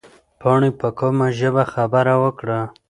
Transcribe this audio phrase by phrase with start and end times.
[0.41, 2.59] پاڼې په کومه ژبه خبره وکړه؟